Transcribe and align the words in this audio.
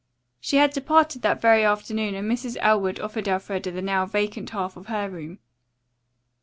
She 0.39 0.57
had 0.57 0.71
departed 0.73 1.21
that 1.21 1.39
very 1.41 1.63
afternoon 1.63 2.15
and 2.15 2.27
Mrs. 2.27 2.57
Elwood 2.59 2.99
offered 2.99 3.27
Elfreda 3.27 3.69
the 3.69 3.83
now 3.83 4.07
vacant 4.07 4.49
half 4.49 4.75
of 4.75 4.87
her 4.87 5.07
room. 5.07 5.37